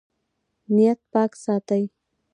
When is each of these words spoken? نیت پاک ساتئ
نیت 0.73 0.99
پاک 1.11 1.31
ساتئ 1.43 1.83